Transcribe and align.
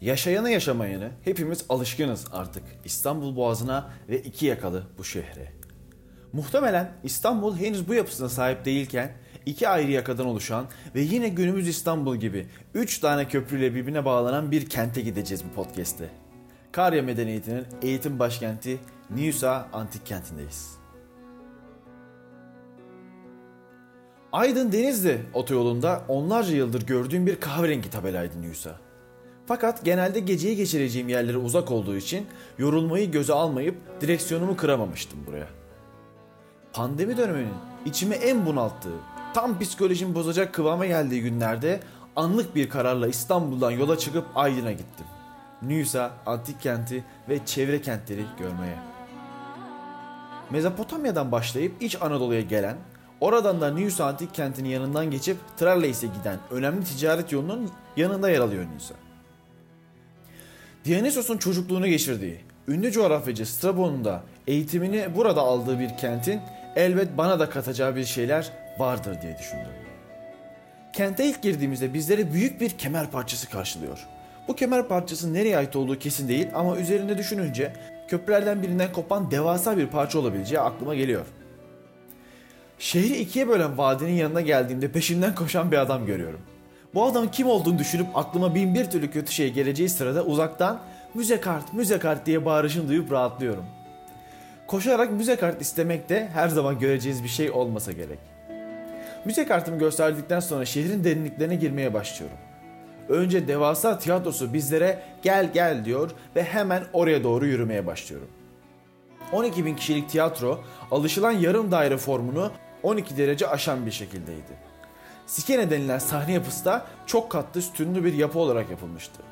Yaşayanı 0.00 0.50
yaşamayanı 0.50 1.10
hepimiz 1.24 1.64
alışkınız 1.68 2.26
artık 2.32 2.62
İstanbul 2.84 3.36
Boğazı'na 3.36 3.90
ve 4.08 4.18
iki 4.22 4.46
yakalı 4.46 4.82
bu 4.98 5.04
şehre. 5.04 5.52
Muhtemelen 6.32 6.92
İstanbul 7.02 7.56
henüz 7.56 7.88
bu 7.88 7.94
yapısına 7.94 8.28
sahip 8.28 8.64
değilken 8.64 9.12
iki 9.46 9.68
ayrı 9.68 9.90
yakadan 9.90 10.26
oluşan 10.26 10.66
ve 10.94 11.00
yine 11.00 11.28
günümüz 11.28 11.68
İstanbul 11.68 12.16
gibi 12.16 12.46
üç 12.74 12.98
tane 12.98 13.28
köprüyle 13.28 13.74
birbirine 13.74 14.04
bağlanan 14.04 14.50
bir 14.50 14.68
kente 14.68 15.00
gideceğiz 15.00 15.44
bu 15.44 15.54
podcast'te. 15.54 16.10
Karya 16.72 17.02
Medeniyeti'nin 17.02 17.66
eğitim 17.82 18.18
başkenti 18.18 18.78
Niusa 19.10 19.68
Antik 19.72 20.06
Kenti'ndeyiz. 20.06 20.78
Aydın 24.32 24.72
Denizli 24.72 25.20
otoyolunda 25.34 26.04
onlarca 26.08 26.56
yıldır 26.56 26.86
gördüğüm 26.86 27.26
bir 27.26 27.40
kahverengi 27.40 27.90
tabelaydı 27.90 28.42
Niusa. 28.42 28.83
Fakat 29.46 29.84
genelde 29.84 30.20
geceyi 30.20 30.56
geçireceğim 30.56 31.08
yerlere 31.08 31.36
uzak 31.36 31.70
olduğu 31.70 31.96
için 31.96 32.26
yorulmayı 32.58 33.10
göze 33.10 33.32
almayıp 33.32 33.76
direksiyonumu 34.00 34.56
kıramamıştım 34.56 35.18
buraya. 35.26 35.46
Pandemi 36.72 37.16
döneminin 37.16 37.54
içimi 37.84 38.14
en 38.14 38.46
bunalttığı, 38.46 38.98
tam 39.34 39.58
psikolojimi 39.58 40.14
bozacak 40.14 40.54
kıvama 40.54 40.86
geldiği 40.86 41.22
günlerde 41.22 41.80
anlık 42.16 42.54
bir 42.54 42.68
kararla 42.68 43.08
İstanbul'dan 43.08 43.70
yola 43.70 43.98
çıkıp 43.98 44.24
Aydın'a 44.34 44.72
gittim. 44.72 45.06
Nüsa, 45.62 46.10
antik 46.26 46.60
kenti 46.60 47.04
ve 47.28 47.46
çevre 47.46 47.82
kentleri 47.82 48.24
görmeye. 48.38 48.78
Mezopotamya'dan 50.50 51.32
başlayıp 51.32 51.82
İç 51.82 52.02
Anadolu'ya 52.02 52.40
gelen, 52.40 52.76
oradan 53.20 53.60
da 53.60 53.70
Nüsa 53.70 54.06
antik 54.06 54.34
kentinin 54.34 54.68
yanından 54.68 55.10
geçip 55.10 55.36
Tralleys'e 55.56 56.06
giden 56.06 56.38
önemli 56.50 56.84
ticaret 56.84 57.32
yolunun 57.32 57.70
yanında 57.96 58.30
yer 58.30 58.40
alıyor 58.40 58.64
Nüsa. 58.74 58.94
Dionysos'un 60.84 61.38
çocukluğunu 61.38 61.86
geçirdiği, 61.86 62.40
ünlü 62.68 62.92
coğrafyacı 62.92 63.46
Strabon'un 63.46 64.04
da 64.04 64.22
eğitimini 64.46 65.14
burada 65.16 65.40
aldığı 65.40 65.80
bir 65.80 65.96
kentin 65.96 66.40
elbet 66.76 67.18
bana 67.18 67.40
da 67.40 67.50
katacağı 67.50 67.96
bir 67.96 68.04
şeyler 68.04 68.52
vardır 68.78 69.22
diye 69.22 69.38
düşündüm. 69.38 69.72
Kente 70.92 71.24
ilk 71.24 71.42
girdiğimizde 71.42 71.94
bizleri 71.94 72.32
büyük 72.32 72.60
bir 72.60 72.70
kemer 72.70 73.10
parçası 73.10 73.50
karşılıyor. 73.50 73.98
Bu 74.48 74.56
kemer 74.56 74.88
parçası 74.88 75.34
nereye 75.34 75.56
ait 75.58 75.76
olduğu 75.76 75.98
kesin 75.98 76.28
değil 76.28 76.48
ama 76.54 76.76
üzerinde 76.76 77.18
düşününce 77.18 77.72
köprülerden 78.08 78.62
birinden 78.62 78.92
kopan 78.92 79.30
devasa 79.30 79.76
bir 79.76 79.86
parça 79.86 80.18
olabileceği 80.18 80.60
aklıma 80.60 80.94
geliyor. 80.94 81.26
Şehri 82.78 83.16
ikiye 83.16 83.48
bölen 83.48 83.78
vadinin 83.78 84.12
yanına 84.12 84.40
geldiğimde 84.40 84.92
peşimden 84.92 85.34
koşan 85.34 85.72
bir 85.72 85.78
adam 85.78 86.06
görüyorum. 86.06 86.40
Bu 86.94 87.04
adamın 87.04 87.28
kim 87.28 87.46
olduğunu 87.46 87.78
düşünüp 87.78 88.06
aklıma 88.14 88.54
bin 88.54 88.74
bir 88.74 88.90
türlü 88.90 89.10
kötü 89.10 89.32
şey 89.32 89.52
geleceği 89.52 89.88
sırada 89.88 90.24
uzaktan 90.24 90.80
müze 91.14 91.40
kart, 91.40 91.72
müze 91.72 91.98
kart 91.98 92.26
diye 92.26 92.44
bağırışını 92.44 92.88
duyup 92.88 93.12
rahatlıyorum. 93.12 93.64
Koşarak 94.66 95.12
müze 95.12 95.36
kart 95.36 95.62
istemek 95.62 96.08
de 96.08 96.28
her 96.34 96.48
zaman 96.48 96.78
göreceğiz 96.78 97.24
bir 97.24 97.28
şey 97.28 97.50
olmasa 97.50 97.92
gerek. 97.92 98.18
Müze 99.24 99.46
kartımı 99.46 99.78
gösterdikten 99.78 100.40
sonra 100.40 100.64
şehrin 100.64 101.04
derinliklerine 101.04 101.56
girmeye 101.56 101.94
başlıyorum. 101.94 102.36
Önce 103.08 103.48
devasa 103.48 103.98
tiyatrosu 103.98 104.54
bizlere 104.54 105.02
gel 105.22 105.52
gel 105.52 105.84
diyor 105.84 106.10
ve 106.36 106.42
hemen 106.42 106.82
oraya 106.92 107.24
doğru 107.24 107.46
yürümeye 107.46 107.86
başlıyorum. 107.86 108.28
12 109.32 109.64
bin 109.64 109.76
kişilik 109.76 110.10
tiyatro 110.10 110.60
alışılan 110.90 111.32
yarım 111.32 111.70
daire 111.70 111.96
formunu 111.96 112.50
12 112.82 113.16
derece 113.16 113.48
aşan 113.48 113.86
bir 113.86 113.90
şekildeydi. 113.90 114.73
Sikene 115.26 115.70
denilen 115.70 115.98
sahne 115.98 116.32
yapısı 116.32 116.64
da 116.64 116.86
çok 117.06 117.30
katlı 117.30 117.62
sütunlu 117.62 118.04
bir 118.04 118.12
yapı 118.12 118.38
olarak 118.38 118.70
yapılmıştı. 118.70 119.22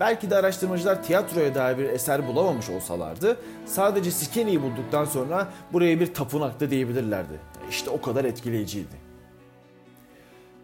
Belki 0.00 0.30
de 0.30 0.36
araştırmacılar 0.36 1.02
tiyatroya 1.02 1.54
dair 1.54 1.78
bir 1.78 1.84
eser 1.84 2.26
bulamamış 2.26 2.70
olsalardı 2.70 3.36
sadece 3.66 4.10
Sikene'yi 4.10 4.62
bulduktan 4.62 5.04
sonra 5.04 5.48
buraya 5.72 6.00
bir 6.00 6.14
tapınaktı 6.14 6.70
diyebilirlerdi. 6.70 7.40
İşte 7.70 7.90
o 7.90 8.00
kadar 8.00 8.24
etkileyiciydi. 8.24 9.04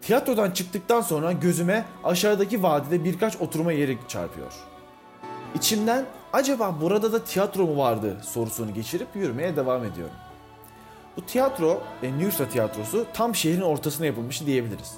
Tiyatrodan 0.01 0.51
çıktıktan 0.51 1.01
sonra 1.01 1.31
gözüme 1.31 1.85
aşağıdaki 2.03 2.63
vadide 2.63 3.03
birkaç 3.03 3.41
oturma 3.41 3.71
yeri 3.71 3.97
çarpıyor. 4.07 4.53
İçimden 5.55 6.05
acaba 6.33 6.75
burada 6.81 7.13
da 7.13 7.23
tiyatro 7.23 7.65
mu 7.65 7.77
vardı 7.77 8.17
sorusunu 8.23 8.73
geçirip 8.73 9.07
yürümeye 9.15 9.55
devam 9.55 9.85
ediyorum. 9.85 10.15
Bu 11.17 11.21
tiyatro, 11.21 11.81
e, 12.03 12.17
Nürsa 12.17 12.49
tiyatrosu 12.49 13.05
tam 13.13 13.35
şehrin 13.35 13.61
ortasına 13.61 14.05
yapılmış 14.05 14.45
diyebiliriz. 14.45 14.93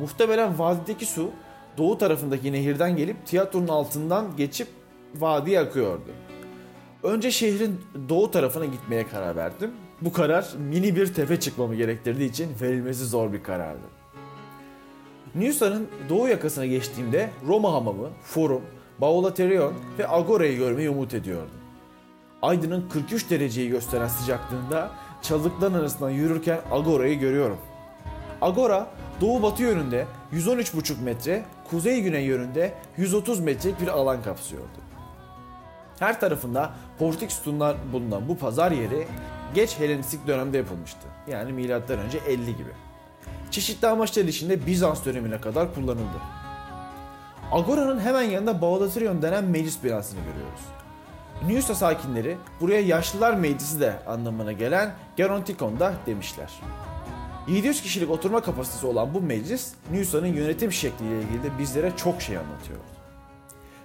Muhtemelen 0.00 0.58
vadideki 0.58 1.06
su 1.06 1.30
doğu 1.78 1.98
tarafındaki 1.98 2.52
nehirden 2.52 2.96
gelip 2.96 3.26
tiyatronun 3.26 3.68
altından 3.68 4.36
geçip 4.36 4.68
vadiye 5.14 5.60
akıyordu. 5.60 6.10
Önce 7.02 7.30
şehrin 7.30 7.80
doğu 8.08 8.30
tarafına 8.30 8.64
gitmeye 8.64 9.06
karar 9.08 9.36
verdim. 9.36 9.70
Bu 10.00 10.12
karar 10.12 10.48
mini 10.58 10.96
bir 10.96 11.14
tepe 11.14 11.40
çıkmamı 11.40 11.74
gerektirdiği 11.74 12.30
için 12.30 12.50
verilmesi 12.60 13.04
zor 13.04 13.32
bir 13.32 13.42
karardı. 13.42 13.86
Nusa'nın 15.34 15.88
doğu 16.08 16.28
yakasına 16.28 16.66
geçtiğimde 16.66 17.30
Roma 17.46 17.72
Hamamı, 17.72 18.08
Forum, 18.22 18.62
Baulaterion 18.98 19.74
ve 19.98 20.08
Agora'yı 20.08 20.56
görmeyi 20.56 20.90
umut 20.90 21.14
ediyordum. 21.14 21.50
Aydın'ın 22.42 22.88
43 22.88 23.30
dereceyi 23.30 23.68
gösteren 23.68 24.08
sıcaklığında 24.08 24.90
çalılıkların 25.22 25.74
arasından 25.74 26.10
yürürken 26.10 26.60
Agora'yı 26.70 27.18
görüyorum. 27.18 27.58
Agora 28.40 28.86
doğu 29.20 29.42
batı 29.42 29.62
yönünde 29.62 30.06
113,5 30.32 31.02
metre, 31.02 31.44
kuzey 31.70 32.02
güney 32.02 32.24
yönünde 32.24 32.74
130 32.96 33.40
metrelik 33.40 33.80
bir 33.80 33.88
alan 33.88 34.22
kapsıyordu. 34.22 34.86
Her 35.98 36.20
tarafında 36.20 36.72
portik 36.98 37.32
sütunlar 37.32 37.76
bulunan 37.92 38.28
bu 38.28 38.38
pazar 38.38 38.72
yeri 38.72 39.06
geç 39.54 39.78
Helenistik 39.78 40.26
dönemde 40.26 40.56
yapılmıştı. 40.56 41.06
Yani 41.28 41.52
önce 41.98 42.18
50 42.18 42.56
gibi. 42.56 42.70
Çeşitli 43.50 43.88
amaçlar 43.88 44.24
içinde 44.24 44.66
Bizans 44.66 45.04
dönemine 45.04 45.40
kadar 45.40 45.74
kullanıldı. 45.74 46.20
Agora'nın 47.52 48.00
hemen 48.00 48.22
yanında 48.22 48.60
Baulatrion 48.60 49.22
denen 49.22 49.44
meclis 49.44 49.84
binasını 49.84 50.20
görüyoruz. 50.20 50.60
Niusa 51.44 51.74
sakinleri 51.74 52.36
buraya 52.60 52.80
yaşlılar 52.80 53.34
meclisi 53.34 53.80
de 53.80 53.96
anlamına 54.06 54.52
gelen 54.52 54.94
Gerontikon 55.16 55.80
da 55.80 55.94
demişler. 56.06 56.52
700 57.48 57.82
kişilik 57.82 58.10
oturma 58.10 58.40
kapasitesi 58.40 58.86
olan 58.86 59.14
bu 59.14 59.20
meclis 59.20 59.72
Niusa'nın 59.90 60.26
yönetim 60.26 60.72
şekliyle 60.72 61.22
ilgili 61.22 61.42
de 61.42 61.58
bizlere 61.58 61.92
çok 61.96 62.22
şey 62.22 62.38
anlatıyor. 62.38 62.78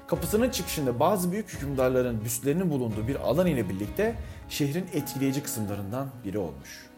Kapısının 0.08 0.50
çıkışında 0.50 1.00
bazı 1.00 1.32
büyük 1.32 1.54
hükümdarların 1.54 2.24
büstlerinin 2.24 2.70
bulunduğu 2.70 3.08
bir 3.08 3.16
alan 3.16 3.48
ile 3.48 3.70
birlikte 3.70 4.16
şehrin 4.50 4.86
etkileyici 4.94 5.44
kısımlarından 5.44 6.08
biri 6.26 6.38
olmuş. 6.38 6.90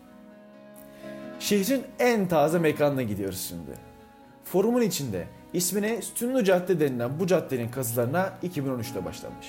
Şehrin 1.40 1.84
en 2.00 2.28
taze 2.28 2.60
mekanına 2.60 3.04
gidiyoruz 3.04 3.46
şimdi. 3.50 3.72
Forumun 4.44 4.82
içinde 4.82 5.28
ismine 5.54 6.02
Sütunlu 6.02 6.44
Cadde 6.44 6.80
denilen 6.80 7.20
bu 7.20 7.28
caddenin 7.28 7.70
kazılarına 7.70 8.34
2013'te 8.44 9.06
başlamış. 9.06 9.48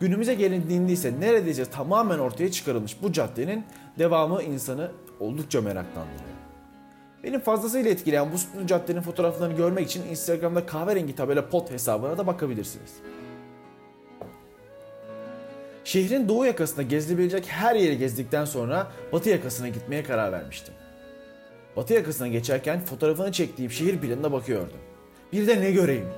Günümüze 0.00 0.34
gelindiğinde 0.34 0.92
ise 0.92 1.20
neredeyse 1.20 1.64
tamamen 1.64 2.18
ortaya 2.18 2.50
çıkarılmış 2.50 3.02
bu 3.02 3.12
caddenin 3.12 3.64
devamı 3.98 4.42
insanı 4.42 4.90
oldukça 5.20 5.60
meraklandırıyor. 5.60 6.30
Benim 7.24 7.40
fazlasıyla 7.40 7.90
etkileyen 7.90 8.28
bu 8.32 8.66
caddenin 8.66 9.00
fotoğraflarını 9.00 9.56
görmek 9.56 9.86
için 9.86 10.06
Instagram'da 10.06 10.66
kahverengi 10.66 11.14
tabela 11.14 11.48
pot 11.48 11.70
hesabına 11.70 12.18
da 12.18 12.26
bakabilirsiniz. 12.26 12.90
Şehrin 15.84 16.28
doğu 16.28 16.46
yakasında 16.46 16.82
gezilebilecek 16.82 17.46
her 17.48 17.74
yeri 17.74 17.98
gezdikten 17.98 18.44
sonra 18.44 18.92
batı 19.12 19.28
yakasına 19.28 19.68
gitmeye 19.68 20.02
karar 20.02 20.32
vermiştim. 20.32 20.74
Batı 21.76 21.94
yakasına 21.94 22.28
geçerken 22.28 22.80
fotoğrafını 22.80 23.32
çektiğim 23.32 23.70
şehir 23.70 23.98
planına 23.98 24.32
bakıyordum. 24.32 24.78
Bir 25.32 25.46
de 25.46 25.60
ne 25.60 25.70
göreyim? 25.70 26.08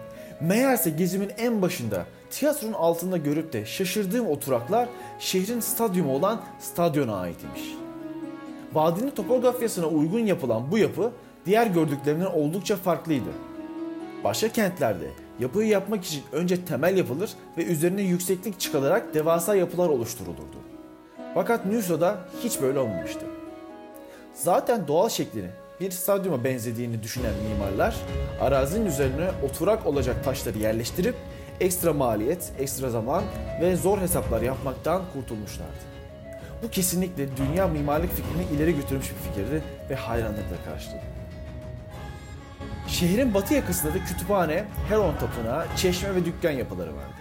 Meğerse 0.41 0.91
gezimin 0.91 1.31
en 1.39 1.63
başında 1.63 2.07
tiyatronun 2.33 2.73
altında 2.73 3.17
görüp 3.17 3.53
de 3.53 3.67
şaşırdığım 3.67 4.27
oturaklar 4.27 4.89
şehrin 5.19 5.61
stadyumu 5.61 6.15
olan 6.15 6.41
stadyona 6.61 7.17
aitmiş. 7.17 7.63
Vadinin 8.73 9.11
topografyasına 9.11 9.87
uygun 9.87 10.27
yapılan 10.27 10.71
bu 10.71 10.79
yapı 10.79 11.13
diğer 11.47 11.67
gördüklerinden 11.67 12.27
oldukça 12.27 12.77
farklıydı. 12.77 13.31
Başka 14.25 14.49
kentlerde 14.49 15.07
yapıyı 15.41 15.69
yapmak 15.69 16.05
için 16.05 16.23
önce 16.33 16.65
temel 16.65 16.97
yapılır 16.97 17.31
ve 17.59 17.65
üzerine 17.65 18.03
yükseklik 18.03 18.61
çıkarılarak 18.61 19.15
devasa 19.15 19.55
yapılar 19.55 19.89
oluşturulurdu. 19.89 20.57
Fakat 21.35 21.67
Nusa'da 21.67 22.19
hiç 22.43 22.61
böyle 22.61 22.79
olmamıştı. 22.79 23.27
Zaten 24.35 24.89
doğal 24.89 25.09
şeklini 25.09 25.49
bir 25.81 25.91
stadyuma 25.91 26.45
benzediğini 26.45 27.03
düşünen 27.03 27.33
mimarlar 27.49 27.97
arazinin 28.41 28.87
üzerine 28.87 29.31
oturak 29.51 29.87
olacak 29.87 30.25
taşları 30.25 30.59
yerleştirip 30.59 31.15
ekstra 31.63 31.93
maliyet, 31.93 32.53
ekstra 32.59 32.91
zaman 32.91 33.25
ve 33.61 33.77
zor 33.77 33.99
hesaplar 33.99 34.43
yapmaktan 34.43 35.03
kurtulmuşlardı. 35.13 35.93
Bu 36.63 36.71
kesinlikle 36.71 37.37
dünya 37.37 37.69
mimarlık 37.69 38.11
fikrini 38.13 38.57
ileri 38.57 38.77
götürmüş 38.77 39.11
bir 39.11 39.31
fikirdi 39.31 39.63
ve 39.91 39.95
hayranlıkla 39.95 40.57
karşıladı. 40.65 41.03
Şehrin 42.89 43.35
batı 43.35 43.55
yakasında 43.55 43.95
da 43.95 44.05
kütüphane, 44.05 44.65
Heron 44.89 45.15
Tapınağı, 45.17 45.67
çeşme 45.77 46.15
ve 46.15 46.25
dükkan 46.25 46.51
yapıları 46.51 46.97
vardı. 46.97 47.13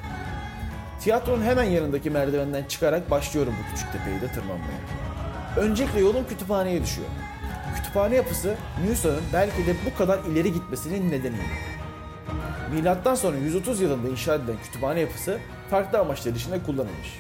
Tiyatronun 1.00 1.44
hemen 1.44 1.64
yanındaki 1.64 2.10
merdivenden 2.10 2.64
çıkarak 2.64 3.12
başlıyorum 3.12 3.54
bu 3.60 3.76
küçük 3.76 3.92
tepeyi 3.92 4.22
de 4.22 4.28
tırmanmaya. 4.28 4.80
Öncelikle 5.58 6.00
yolum 6.00 6.28
kütüphaneye 6.28 6.84
düşüyor. 6.84 7.08
Kütüphane 7.76 8.16
yapısı 8.16 8.56
Newson'un 8.86 9.24
belki 9.34 9.68
de 9.68 9.76
bu 9.86 9.98
kadar 9.98 10.20
ileri 10.20 10.54
gitmesinin 10.54 11.12
nedeniydi. 11.12 11.71
Milattan 12.72 13.16
sonra 13.16 13.38
130 13.38 13.82
yılında 13.82 14.10
inşa 14.10 14.36
edilen 14.36 14.58
kütüphane 14.64 15.00
yapısı 15.00 15.40
farklı 15.70 16.00
amaçlar 16.00 16.32
için 16.32 16.52
de 16.52 16.64
kullanılmış. 16.64 17.20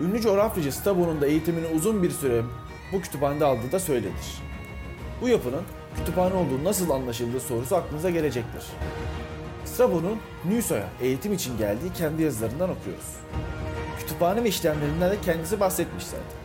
Ünlü 0.00 0.20
coğrafyacı 0.20 0.72
Strabo'nun 0.72 1.20
da 1.20 1.26
eğitimini 1.26 1.66
uzun 1.66 2.02
bir 2.02 2.10
süre 2.10 2.42
bu 2.92 3.00
kütüphanede 3.00 3.44
aldığı 3.44 3.72
da 3.72 3.80
söylenir. 3.80 4.42
Bu 5.20 5.28
yapının 5.28 5.62
kütüphane 5.96 6.34
olduğu 6.34 6.64
nasıl 6.64 6.90
anlaşıldığı 6.90 7.40
sorusu 7.40 7.76
aklınıza 7.76 8.10
gelecektir. 8.10 8.64
Strabo'nun 9.64 10.18
Nüso'ya 10.44 10.88
eğitim 11.00 11.32
için 11.32 11.58
geldiği 11.58 11.92
kendi 11.92 12.22
yazılarından 12.22 12.70
okuyoruz. 12.70 13.16
Kütüphane 13.98 14.44
ve 14.44 14.48
işlemlerinden 14.48 15.10
de 15.10 15.20
kendisi 15.20 15.60
bahsetmiş 15.60 16.04
zaten. 16.04 16.43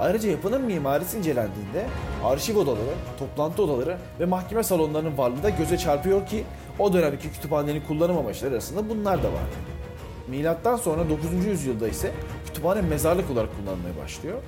Ayrıca 0.00 0.30
yapının 0.30 0.62
mimarisi 0.62 1.18
incelendiğinde 1.18 1.86
arşiv 2.24 2.56
odaları, 2.56 2.94
toplantı 3.18 3.62
odaları 3.62 3.98
ve 4.20 4.24
mahkeme 4.24 4.62
salonlarının 4.62 5.18
varlığı 5.18 5.42
da 5.42 5.50
göze 5.50 5.78
çarpıyor 5.78 6.26
ki 6.26 6.44
o 6.78 6.92
dönemki 6.92 7.32
kütüphanenin 7.32 7.80
kullanım 7.88 8.18
amaçları 8.18 8.52
arasında 8.52 8.88
bunlar 8.88 9.22
da 9.22 9.26
var. 9.26 9.42
Milattan 10.28 10.76
sonra 10.76 11.08
9. 11.08 11.46
yüzyılda 11.46 11.88
ise 11.88 12.12
kütüphane 12.46 12.82
mezarlık 12.82 13.30
olarak 13.30 13.50
kullanılmaya 13.56 13.96
başlıyor. 14.04 14.38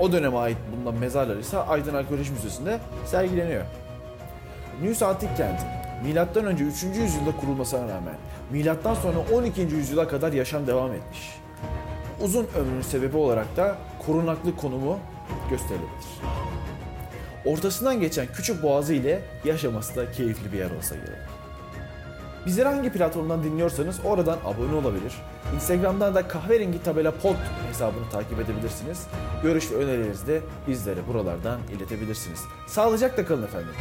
O 0.00 0.12
döneme 0.12 0.36
ait 0.36 0.56
bulunan 0.72 1.00
mezarlar 1.00 1.36
ise 1.36 1.58
Aydın 1.58 1.94
Arkeoloji 1.94 2.32
Müzesi'nde 2.32 2.78
sergileniyor. 3.06 3.64
Nüs 4.82 5.02
Antik 5.02 5.36
Kenti, 5.36 5.64
milattan 6.04 6.44
önce 6.44 6.64
3. 6.64 6.82
yüzyılda 6.82 7.36
kurulmasına 7.40 7.82
rağmen 7.82 8.14
milattan 8.50 8.94
sonra 8.94 9.16
12. 9.34 9.60
yüzyıla 9.60 10.08
kadar 10.08 10.32
yaşam 10.32 10.66
devam 10.66 10.92
etmiş. 10.92 11.38
Uzun 12.20 12.46
ömrünün 12.56 12.82
sebebi 12.82 13.16
olarak 13.16 13.56
da 13.56 13.76
korunaklı 14.06 14.56
konumu 14.56 14.98
gösterilebilir. 15.50 16.06
Ortasından 17.44 18.00
geçen 18.00 18.26
küçük 18.26 18.62
boğazı 18.62 18.94
ile 18.94 19.22
yaşaması 19.44 19.96
da 19.96 20.12
keyifli 20.12 20.52
bir 20.52 20.58
yer 20.58 20.70
olsa 20.70 20.94
gerek. 20.94 21.18
Bizleri 22.46 22.68
hangi 22.68 22.92
platformdan 22.92 23.44
dinliyorsanız 23.44 24.00
oradan 24.04 24.38
abone 24.44 24.74
olabilir. 24.74 25.12
Instagram'dan 25.54 26.14
da 26.14 26.28
kahverengi 26.28 26.82
tabela 26.82 27.10
pod 27.10 27.36
hesabını 27.68 28.10
takip 28.12 28.40
edebilirsiniz. 28.40 29.06
Görüş 29.42 29.70
ve 29.72 29.76
önerilerinizi 29.76 30.26
de 30.26 30.40
bizlere 30.68 31.08
buralardan 31.08 31.60
iletebilirsiniz. 31.76 32.40
Sağlıcakla 32.68 33.26
kalın 33.26 33.42
efendim. 33.42 33.74